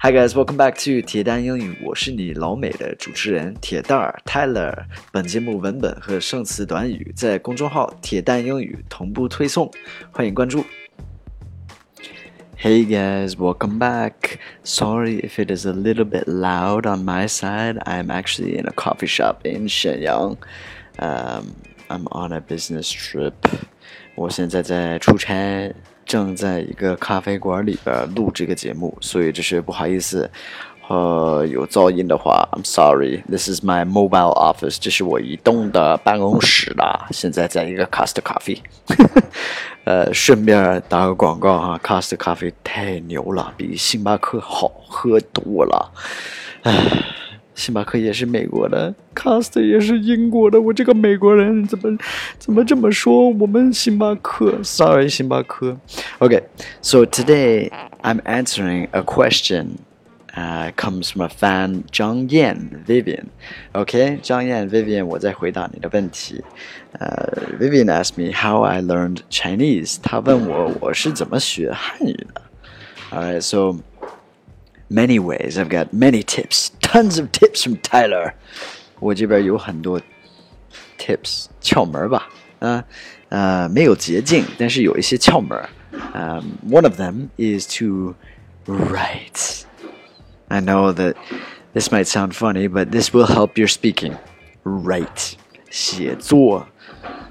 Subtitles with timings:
[0.00, 4.85] Hi guys, welcome back to 铁蛋英语，我是你老美的主持人铁蛋儿 Tyler。
[5.11, 9.71] 本节目文本和生词短语在公众号“铁蛋英语”同步推送，
[10.11, 10.65] 欢迎关注。
[12.59, 14.37] Hey guys, welcome back.
[14.63, 17.79] Sorry if it is a little bit loud on my side.
[17.85, 20.37] I'm actually in a coffee shop in Shenyang.
[20.99, 21.55] Um,
[21.87, 23.33] I'm on a business trip.
[24.13, 25.73] 我现在在出差，
[26.05, 30.29] 正在一个咖啡馆里边录这个节目，所以这是不好意思。
[30.87, 33.23] 呃，有噪音的话，I'm sorry.
[33.29, 34.77] This is my mobile office.
[34.77, 37.07] 这是我移动的办公室啦。
[37.11, 38.59] 现在在一个 Costa Coffee。
[39.85, 45.91] 呃，顺便打个广告哈，Costa Coffee 太牛了，比星巴克好喝多了。
[46.63, 46.73] 唉，
[47.61, 50.59] 星巴克也是美国的，Costa 也是英国的。
[50.59, 51.95] 我这个美国人怎么
[52.39, 53.29] 怎么这么说？
[53.29, 55.77] 我们星巴克，Sorry，星巴克。
[56.17, 57.69] Okay，so today
[58.01, 59.77] I'm answering a question.
[60.35, 63.29] Uh, comes from a fan Zhang Yan Vivian.
[63.73, 66.43] Okay, Zhang Yan Vivian, 我在回答你的问题。
[66.93, 69.97] 呃、uh,，Vivian asked me how I learned Chinese.
[70.01, 72.41] 她问我我是怎么学汉语的。
[73.11, 73.83] All right, so
[74.89, 75.59] many ways.
[75.59, 78.32] I've got many tips tons of tips from Tyler.
[78.98, 80.00] 我这边有很多
[80.98, 82.28] tips 窍门吧，
[82.60, 82.84] 啊、
[83.28, 85.58] 呃，呃，没有捷径，但是有一些窍门。
[86.14, 88.14] Um, one of them is to
[88.66, 89.64] write.
[90.48, 91.14] I know that
[91.72, 94.16] this might sound funny, but this will help your speaking.
[94.62, 95.34] Write，
[95.70, 96.68] 写作，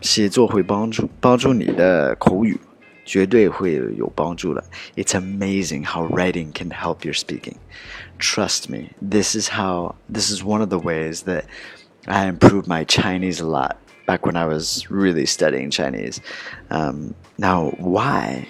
[0.00, 2.58] 写作会帮助帮助你的口语，
[3.04, 4.62] 绝对会有帮助的。
[4.96, 7.56] It's amazing how writing can help your speaking.
[8.18, 11.44] Trust me, this is how this is one of the ways that
[12.06, 13.76] I improved my Chinese a lot
[14.06, 16.20] back when I was really studying Chinese.
[16.70, 18.46] Um, now, why?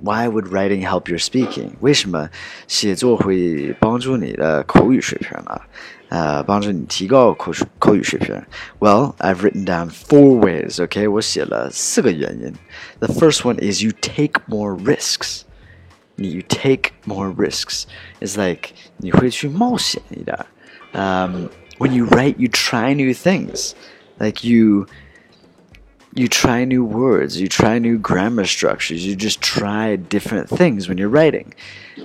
[0.00, 1.72] Why would writing help your speaking？
[1.80, 2.28] 为什么
[2.66, 5.60] 写作会帮助你的口语水平呢？
[6.08, 8.42] 呃，帮助你提高口口语水平。
[8.80, 10.82] Well, I've written down four ways.
[10.82, 12.52] OK，我写了四个原因。
[12.98, 15.42] The first one is you take more risks.
[16.16, 17.84] You take more risks.
[18.20, 20.36] It's like 你会去冒险一点。
[20.92, 21.48] Um,
[21.78, 23.72] when you write, you try new things.
[24.18, 24.86] Like you
[26.14, 30.98] you try new words, you try new grammar structures, you just try different things when
[30.98, 31.54] you're writing.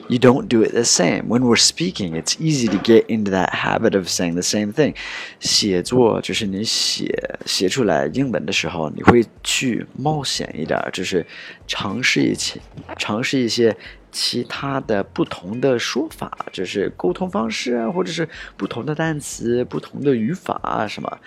[0.07, 1.27] You don't do it the same.
[1.27, 4.95] When we're speaking, it's easy to get into that habit of saying the same thing.
[5.41, 11.25] 写作就是你写写出来英文的时候，你会去冒险一点，就是
[11.67, 12.61] 尝试一些
[12.97, 13.75] 尝试一些
[14.11, 21.17] 其他的不同的说法，就是沟通方式啊，或者是不同的单词、不同的语法啊什么。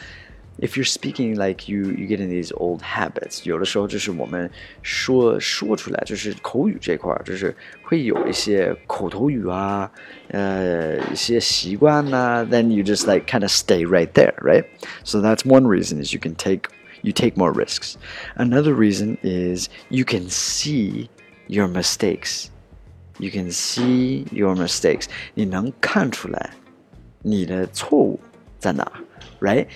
[0.59, 4.51] if you're speaking like you you get in these old habits，有的时候就是我们
[4.83, 9.91] 说说出来，就是口语这块儿，就是会有一些口头语啊，
[10.29, 14.65] 呃，一些习惯呐、啊、，then you just like kind of stay right there, right?
[15.03, 16.65] So that's one reason is you can take
[17.03, 17.95] you take more risks.
[18.37, 21.09] Another reason is you can see
[21.47, 22.49] your mistakes.
[23.19, 25.07] You can see your mistakes.
[25.33, 26.51] 你能看出来
[27.23, 28.21] 你的错误
[28.59, 28.91] 在哪，
[29.41, 29.67] right?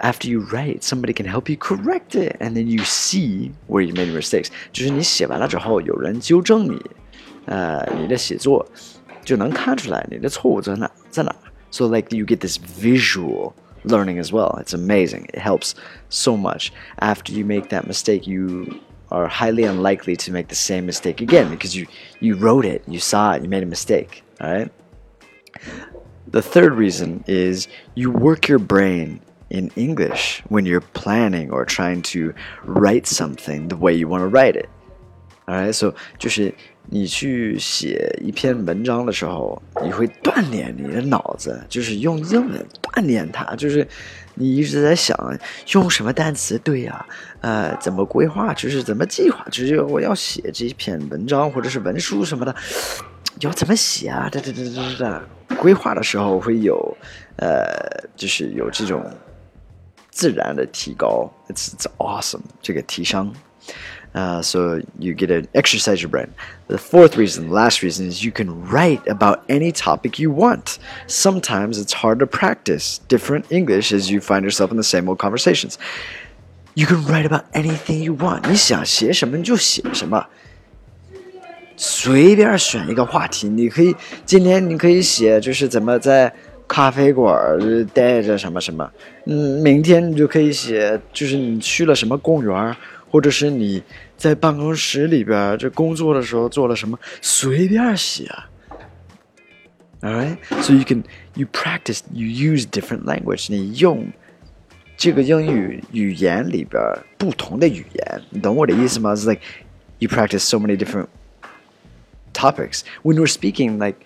[0.00, 3.94] after you write, somebody can help you correct it, and then you see where you
[3.94, 4.48] made mistakes.
[4.72, 6.80] 就是你写完了之后，有人纠正你，
[7.46, 8.66] 呃，你的写作
[9.24, 11.34] 就能看出来你的错误在哪在哪。
[11.70, 13.54] So like you get this visual
[13.84, 14.60] learning as well.
[14.62, 15.26] It's amazing.
[15.32, 15.74] It helps
[16.08, 16.70] so much.
[16.98, 18.80] After you make that mistake, you
[19.10, 21.86] are highly unlikely to make the same mistake again because you
[22.20, 24.22] you wrote it, you saw it, you made a mistake.
[24.40, 24.70] All right.
[26.30, 32.01] The third reason is you work your brain in English when you're planning or trying
[32.01, 32.33] to
[32.65, 34.67] write something the way you want to write it.
[35.47, 36.53] Alright, so 就是
[36.91, 43.87] 你去写一篇文章的时候，你会锻炼你的脑子，就是用英文锻炼它，就是
[44.35, 45.17] 你一直在想
[45.73, 47.03] 用什么单词对呀、
[47.41, 52.55] 呃，怎么规划，就是怎么计划，就是我要写这篇文章或者是文书什么的，
[53.39, 54.29] 要怎么写啊？
[54.31, 56.95] 哒哒哒哒哒，规划的时候会有，
[57.37, 57.65] 呃，
[58.15, 59.03] 就是有这种。
[60.18, 63.32] 自然的提高，it's it's awesome 这个提升。
[64.14, 66.28] Uh, so you get to exercise your brain.
[66.68, 70.78] The fourth reason, the last reason, is you can write about any topic you want.
[71.08, 75.18] Sometimes it's hard to practice different English as you find yourself in the same old
[75.18, 75.78] conversations.
[76.76, 78.48] You can write about anything you want.
[78.48, 80.24] 你想写什么你就写什么，
[81.76, 83.48] 随便选一个话题。
[83.48, 86.32] 你可以今天你可以写就是怎么在。
[86.68, 87.58] 咖啡馆
[87.92, 88.90] 待着什么什么，
[89.26, 92.76] 嗯，明天你就可以写，就是你去了什么公园，
[93.10, 93.82] 或者是你
[94.16, 98.28] 在办公室里边这工作的时候做了什么，随便写。
[100.00, 101.02] All right, so you can
[101.34, 103.46] you practice you use different language.
[103.48, 104.08] 你用
[104.96, 106.82] 这个英语语言里边
[107.16, 109.14] 不同的语言，你懂我的意思吗？
[109.14, 109.40] It's like
[109.98, 111.06] you practice so many different
[112.34, 112.80] topics.
[113.02, 113.96] When we're speaking, like,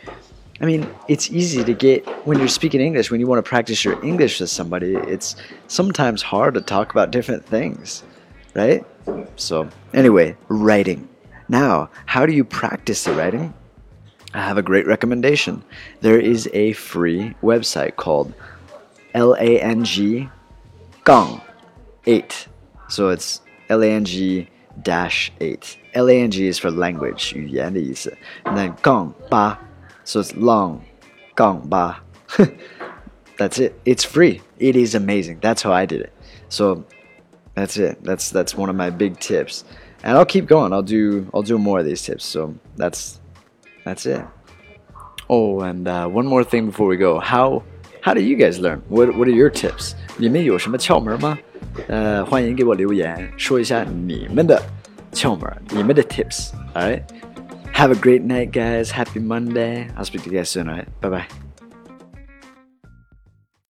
[0.62, 3.10] I mean, it's easy to get when you're speaking English.
[3.10, 5.36] When you want to practice your English with somebody, it's
[5.68, 8.02] sometimes hard to talk about different things,
[8.54, 8.84] right?
[9.36, 11.08] So anyway, writing.
[11.48, 13.54] Now, how do you practice the writing?
[14.34, 15.62] I have a great recommendation.
[16.00, 18.34] There is a free website called
[19.14, 20.30] Lang
[21.04, 21.40] Gang
[22.06, 22.48] 8.
[22.88, 23.40] So it's
[23.70, 24.48] Lang
[24.82, 25.78] dash 8.
[25.94, 28.12] Lang is for language, 语言的意思.
[28.44, 29.58] And then Gang Ba.
[30.04, 30.84] So it's long
[31.36, 31.96] Gang Ba.
[33.36, 33.80] That's it.
[33.84, 34.42] It's free.
[34.58, 35.38] It is amazing.
[35.40, 36.12] That's how I did it.
[36.48, 36.84] So
[37.54, 38.02] that's it.
[38.02, 39.64] That's that's one of my big tips.
[40.02, 40.72] And I'll keep going.
[40.72, 42.24] I'll do I'll do more of these tips.
[42.24, 43.20] So that's
[43.84, 44.24] that's it.
[45.28, 47.20] Oh, and uh, one more thing before we go.
[47.20, 47.62] How
[48.00, 48.82] how do you guys learn?
[48.88, 49.94] What what are your tips?
[50.16, 51.38] 你们有什么窍门吗？
[51.86, 54.60] 呃，欢迎给我留言，说一下你们的
[55.12, 56.50] 窍门，你们的 tips.
[56.74, 57.02] All right.
[57.73, 58.91] Have a great night, guys.
[58.91, 59.89] Happy Monday.
[59.97, 60.69] I'll speak to you guys soon.
[60.69, 61.01] All right.
[61.01, 61.27] Bye bye.